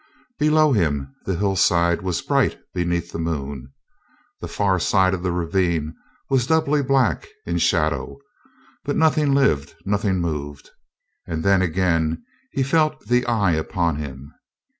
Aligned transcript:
Below 0.39 0.73
him 0.73 1.13
the 1.27 1.35
hillside 1.35 2.01
was 2.01 2.23
bright 2.23 2.57
beneath 2.73 3.11
the 3.11 3.19
moon. 3.19 3.71
The 4.39 4.47
far 4.47 4.79
side 4.79 5.13
of 5.13 5.21
the 5.21 5.31
ravine 5.31 5.93
was 6.27 6.47
doubly 6.47 6.81
black 6.81 7.27
in 7.45 7.59
shadow. 7.59 8.17
But 8.83 8.95
nothing 8.95 9.35
lived, 9.35 9.75
nothing 9.85 10.19
moved. 10.19 10.71
And 11.27 11.43
then 11.43 11.61
again 11.61 12.23
he 12.51 12.63
felt 12.63 13.05
the 13.09 13.27
eye 13.27 13.51
upon 13.53 13.97
him. 13.97 14.33